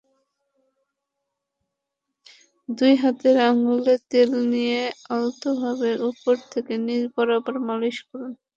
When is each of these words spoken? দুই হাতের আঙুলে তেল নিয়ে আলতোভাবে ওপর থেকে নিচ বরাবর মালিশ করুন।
দুই 2.69 2.93
হাতের 3.01 3.35
আঙুলে 3.47 3.95
তেল 4.09 4.31
নিয়ে 4.51 4.81
আলতোভাবে 5.11 5.91
ওপর 6.09 6.35
থেকে 6.51 6.73
নিচ 6.85 7.03
বরাবর 7.15 7.55
মালিশ 7.67 7.97
করুন। 8.07 8.31